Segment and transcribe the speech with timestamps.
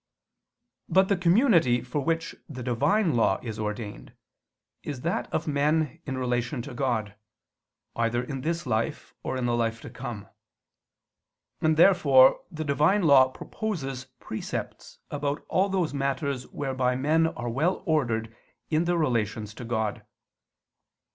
[0.89, 4.13] But the community for which the Divine law is ordained,
[4.81, 7.13] is that of men in relation to God,
[7.95, 10.27] either in this life or in the life to come.
[11.61, 17.83] And therefore the Divine law proposes precepts about all those matters whereby men are well
[17.85, 18.35] ordered
[18.71, 20.03] in their relations to God.